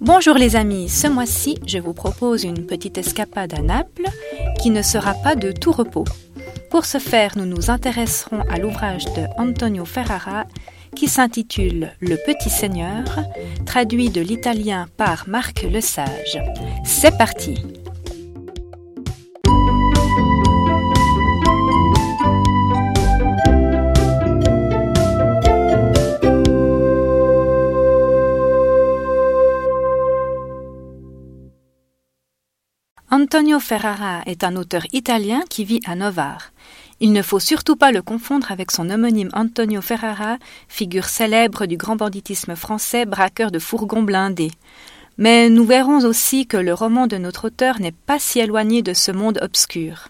Bonjour 0.00 0.36
les 0.36 0.56
amis, 0.56 0.88
ce 0.88 1.06
mois-ci 1.08 1.58
je 1.66 1.76
vous 1.76 1.92
propose 1.92 2.44
une 2.44 2.64
petite 2.64 2.96
escapade 2.96 3.52
à 3.52 3.60
Naples 3.60 4.08
qui 4.58 4.70
ne 4.70 4.80
sera 4.80 5.12
pas 5.12 5.36
de 5.36 5.52
tout 5.52 5.72
repos. 5.72 6.06
Pour 6.70 6.86
ce 6.86 6.96
faire, 6.96 7.36
nous 7.36 7.44
nous 7.44 7.70
intéresserons 7.70 8.40
à 8.50 8.58
l'ouvrage 8.58 9.04
de 9.04 9.24
Antonio 9.36 9.84
Ferrara 9.84 10.46
qui 10.96 11.06
s'intitule 11.06 11.90
Le 12.00 12.16
Petit 12.16 12.48
Seigneur, 12.48 13.04
traduit 13.66 14.08
de 14.08 14.22
l'italien 14.22 14.88
par 14.96 15.28
Marc 15.28 15.64
Lesage. 15.64 16.38
C'est 16.82 17.18
parti 17.18 17.62
Antonio 33.12 33.58
Ferrara 33.58 34.22
est 34.26 34.44
un 34.44 34.54
auteur 34.54 34.84
italien 34.92 35.42
qui 35.50 35.64
vit 35.64 35.80
à 35.84 35.96
Novare. 35.96 36.52
Il 37.00 37.10
ne 37.10 37.22
faut 37.22 37.40
surtout 37.40 37.74
pas 37.74 37.90
le 37.90 38.02
confondre 38.02 38.52
avec 38.52 38.70
son 38.70 38.88
homonyme 38.88 39.30
Antonio 39.32 39.80
Ferrara, 39.80 40.38
figure 40.68 41.06
célèbre 41.06 41.66
du 41.66 41.76
grand 41.76 41.96
banditisme 41.96 42.54
français, 42.54 43.06
braqueur 43.06 43.50
de 43.50 43.58
fourgons 43.58 44.04
blindés. 44.04 44.52
Mais 45.18 45.50
nous 45.50 45.64
verrons 45.64 46.04
aussi 46.04 46.46
que 46.46 46.56
le 46.56 46.72
roman 46.72 47.08
de 47.08 47.16
notre 47.16 47.48
auteur 47.48 47.80
n'est 47.80 47.90
pas 47.90 48.20
si 48.20 48.38
éloigné 48.38 48.80
de 48.80 48.94
ce 48.94 49.10
monde 49.10 49.40
obscur. 49.42 50.06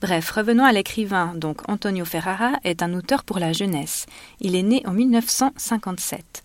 Bref, 0.00 0.30
revenons 0.30 0.64
à 0.64 0.70
l'écrivain. 0.70 1.32
Donc, 1.34 1.68
Antonio 1.68 2.04
Ferrara 2.04 2.52
est 2.62 2.84
un 2.84 2.94
auteur 2.94 3.24
pour 3.24 3.40
la 3.40 3.52
jeunesse. 3.52 4.06
Il 4.40 4.54
est 4.54 4.62
né 4.62 4.84
en 4.86 4.92
1957. 4.92 6.44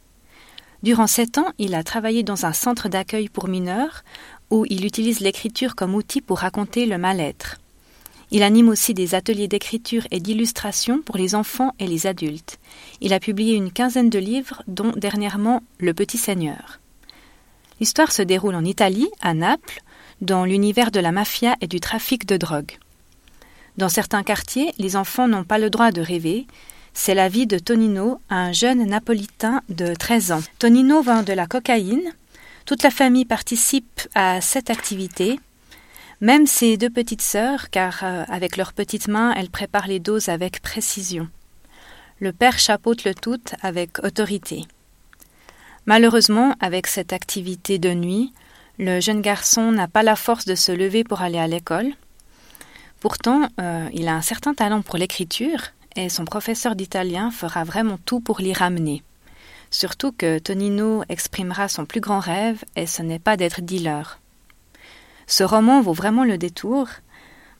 Durant 0.84 1.08
sept 1.08 1.38
ans, 1.38 1.48
il 1.60 1.76
a 1.76 1.84
travaillé 1.84 2.24
dans 2.24 2.46
un 2.46 2.52
centre 2.52 2.90
d'accueil 2.90 3.30
pour 3.30 3.48
mineurs, 3.48 4.04
où 4.50 4.66
il 4.70 4.86
utilise 4.86 5.20
l'écriture 5.20 5.76
comme 5.76 5.96
outil 5.96 6.22
pour 6.22 6.40
raconter 6.40 6.86
le 6.86 6.98
mal-être. 6.98 7.58
Il 8.32 8.42
anime 8.42 8.70
aussi 8.70 8.96
des 8.96 9.14
ateliers 9.14 9.48
d'écriture 9.48 10.08
et 10.10 10.20
d'illustration 10.20 11.02
pour 11.02 11.18
les 11.18 11.36
enfants 11.36 11.74
et 11.78 11.86
les 11.86 12.08
adultes. 12.08 12.58
Il 13.00 13.14
a 13.14 13.20
publié 13.20 13.56
une 13.56 13.72
quinzaine 13.72 14.10
de 14.10 14.18
livres, 14.18 14.64
dont 14.68 14.92
dernièrement 14.96 15.62
Le 15.78 15.94
Petit 15.94 16.18
Seigneur. 16.18 16.80
L'histoire 17.80 18.12
se 18.12 18.24
déroule 18.24 18.56
en 18.56 18.66
Italie, 18.66 19.10
à 19.22 19.36
Naples, 19.36 19.84
dans 20.22 20.46
l'univers 20.46 20.90
de 20.90 21.00
la 21.00 21.12
mafia 21.12 21.56
et 21.62 21.68
du 21.68 21.80
trafic 21.80 22.26
de 22.26 22.38
drogue. 22.38 22.72
Dans 23.78 23.90
certains 23.90 24.24
quartiers, 24.24 24.74
les 24.80 24.96
enfants 24.96 25.28
n'ont 25.28 25.44
pas 25.44 25.60
le 25.60 25.70
droit 25.70 25.92
de 25.92 26.02
rêver. 26.02 26.48
C'est 26.94 27.16
la 27.16 27.30
vie 27.30 27.46
de 27.46 27.60
Tonino, 27.60 28.20
un 28.30 28.52
jeune 28.52 28.86
napolitain 28.86 29.62
de 29.70 29.94
13 29.94 30.32
ans. 30.32 30.44
Tonino 30.60 31.02
vend 31.02 31.24
de 31.24 31.34
la 31.34 31.46
cocaïne 31.46 32.14
toute 32.66 32.84
la 32.84 32.92
famille 32.92 33.26
participe 33.26 34.02
à 34.16 34.42
cette 34.42 34.70
activité, 34.70 35.40
même 36.22 36.48
ses 36.48 36.78
deux 36.78 36.90
petites 36.90 37.22
sœurs, 37.22 37.70
car 37.70 38.00
euh, 38.04 38.24
avec 38.30 38.56
leurs 38.56 38.74
petites 38.74 39.08
mains, 39.08 39.34
elles 39.36 39.50
préparent 39.50 39.88
les 39.88 40.00
doses 40.00 40.30
avec 40.30 40.62
précision. 40.62 41.28
Le 42.20 42.32
père 42.32 42.60
chapeaute 42.60 43.04
le 43.04 43.14
tout 43.14 43.42
avec 43.62 44.00
autorité. 44.04 44.66
Malheureusement, 45.86 46.56
avec 46.62 46.88
cette 46.88 47.12
activité 47.12 47.78
de 47.78 47.94
nuit, 47.94 48.32
le 48.80 49.02
jeune 49.02 49.22
garçon 49.22 49.72
n'a 49.72 49.90
pas 49.90 50.04
la 50.04 50.16
force 50.16 50.46
de 50.46 50.56
se 50.56 50.72
lever 50.72 51.04
pour 51.04 51.22
aller 51.22 51.40
à 51.40 51.48
l'école. 51.48 51.92
Pourtant, 53.02 53.50
euh, 53.60 53.90
il 53.94 54.08
a 54.08 54.16
un 54.16 54.22
certain 54.22 54.54
talent 54.54 54.82
pour 54.82 54.98
l'écriture 54.98 55.60
et 55.98 56.08
son 56.08 56.24
professeur 56.24 56.76
d'italien 56.76 57.30
fera 57.32 57.66
vraiment 57.66 57.98
tout 58.06 58.22
pour 58.22 58.40
l'y 58.40 58.54
ramener. 58.54 59.04
Surtout 59.74 60.12
que 60.12 60.38
Tonino 60.38 61.04
exprimera 61.10 61.68
son 61.68 61.88
plus 61.88 62.00
grand 62.00 62.20
rêve 62.20 62.64
et 62.76 62.86
ce 62.86 63.02
n'est 63.02 63.18
pas 63.18 63.38
d'être 63.38 63.60
dealer. 63.60 64.20
Ce 65.26 65.44
roman 65.44 65.82
vaut 65.82 65.94
vraiment 65.94 66.24
le 66.24 66.38
détour. 66.38 66.88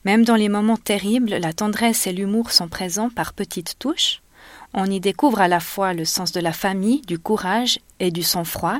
Même 0.04 0.24
dans 0.24 0.36
les 0.36 0.48
moments 0.48 0.76
terribles, 0.76 1.34
la 1.34 1.52
tendresse 1.52 2.06
et 2.06 2.12
l'humour 2.12 2.52
sont 2.52 2.68
présents 2.68 3.10
par 3.10 3.32
petites 3.32 3.80
touches. 3.80 4.22
On 4.74 4.88
y 4.88 5.00
découvre 5.00 5.40
à 5.40 5.48
la 5.48 5.58
fois 5.58 5.92
le 5.92 6.04
sens 6.04 6.30
de 6.30 6.38
la 6.38 6.52
famille, 6.52 7.02
du 7.02 7.18
courage 7.18 7.80
et 7.98 8.12
du 8.12 8.22
sang-froid, 8.22 8.78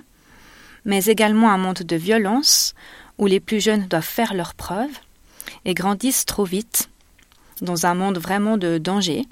mais 0.85 1.07
également 1.07 1.51
un 1.51 1.59
monde 1.59 1.83
de 1.83 1.97
violence 1.97 2.73
où 3.19 3.27
les 3.27 3.41
plus 3.41 3.61
jeunes 3.61 3.89
doivent 3.89 4.05
faire 4.05 4.35
leurs 4.35 4.55
preuves 4.55 5.01
et 5.65 5.75
grandissent 5.75 6.25
trop 6.25 6.45
vite, 6.45 6.89
dans 7.63 7.85
un 7.85 7.95
monde 7.95 8.19
vraiment 8.19 8.59
de 8.59 8.79
danger. 8.79 9.27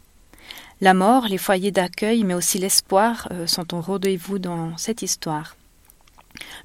La 0.83 0.95
mort, 0.95 1.29
les 1.29 1.39
foyers 1.39 1.71
d'accueil, 1.71 2.25
mais 2.25 2.35
aussi 2.35 2.59
l'espoir 2.59 3.29
euh, 3.31 3.47
sont 3.47 3.73
au 3.73 3.81
rendez-vous 3.81 4.41
dans 4.41 4.77
cette 4.77 5.03
histoire. 5.03 5.57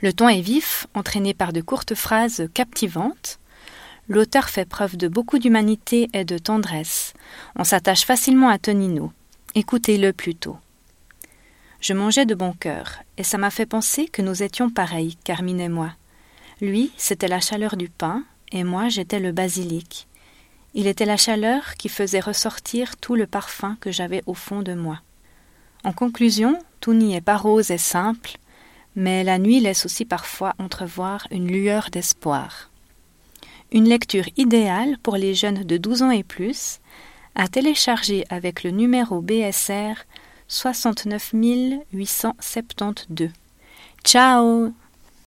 Le 0.02 0.12
ton 0.12 0.28
est 0.28 0.42
vif, 0.42 0.88
entraîné 0.96 1.36
par 1.36 1.54
de 1.54 1.62
courtes 1.62 1.94
phrases 1.94 2.50
captivantes. 2.56 3.38
L'auteur 4.10 4.50
fait 4.50 4.68
preuve 4.68 4.98
de 4.98 5.08
beaucoup 5.08 5.38
d'humanité 5.38 6.10
et 6.14 6.26
de 6.26 6.40
tendresse. 6.40 7.14
On 7.56 7.64
s'attache 7.64 8.06
facilement 8.06 8.50
à 8.50 8.58
Tonino. 8.58 9.12
Écoutez-le 9.54 10.14
plutôt. 10.14 10.58
Je 11.80 11.94
mangeais 11.94 12.26
de 12.26 12.34
bon 12.34 12.54
cœur, 12.54 13.04
et 13.20 13.24
ça 13.24 13.38
m'a 13.38 13.52
fait 13.52 13.68
penser 13.68 14.08
que 14.08 14.24
nous 14.24 14.42
étions 14.42 14.72
pareils, 14.72 15.16
Carmine 15.26 15.62
et 15.62 15.70
moi. 15.70 15.92
Lui, 16.60 16.92
c'était 16.98 17.28
la 17.28 17.40
chaleur 17.40 17.78
du 17.78 17.88
pain, 17.88 18.24
et 18.52 18.64
moi, 18.64 18.90
j'étais 18.90 19.20
le 19.20 19.32
basilic. 19.32 20.08
Il 20.78 20.86
était 20.86 21.06
la 21.06 21.18
chaleur 21.18 21.74
qui 21.74 21.90
faisait 21.90 22.20
ressortir 22.20 22.98
tout 22.98 23.16
le 23.16 23.26
parfum 23.26 23.78
que 23.82 23.92
j'avais 23.92 24.22
au 24.28 24.36
fond 24.36 24.62
de 24.62 24.76
moi. 24.76 25.02
En 25.84 25.92
conclusion, 25.92 26.60
tout 26.82 26.94
n'y 26.94 27.16
est 27.16 27.22
pas 27.22 27.36
rose 27.36 27.72
et 27.72 27.80
simple, 27.80 28.38
mais 28.96 29.24
la 29.24 29.40
nuit 29.40 29.60
laisse 29.60 29.88
aussi 29.88 30.06
parfois 30.06 30.54
entrevoir 30.60 31.28
une 31.32 31.48
lueur 31.48 31.90
d'espoir. 31.92 32.70
Une 33.72 33.90
lecture 33.90 34.30
idéale 34.38 35.00
pour 35.02 35.18
les 35.18 35.34
jeunes 35.34 35.64
de 35.64 35.78
12 35.78 36.04
ans 36.04 36.12
et 36.12 36.22
plus, 36.22 36.78
à 37.34 37.48
télécharger 37.48 38.24
avec 38.30 38.64
le 38.64 38.70
numéro 38.70 39.20
BSR 39.20 39.96
69872. 40.48 43.32
Ciao 44.04 44.74